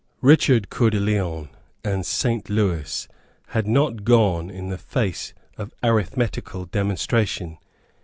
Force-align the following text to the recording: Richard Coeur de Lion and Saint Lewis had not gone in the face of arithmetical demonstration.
Richard 0.23 0.71
Coeur 0.71 0.89
de 0.89 0.99
Lion 0.99 1.49
and 1.83 2.03
Saint 2.07 2.49
Lewis 2.49 3.07
had 3.49 3.67
not 3.67 4.03
gone 4.03 4.49
in 4.49 4.69
the 4.69 4.79
face 4.79 5.31
of 5.59 5.75
arithmetical 5.83 6.65
demonstration. 6.65 7.59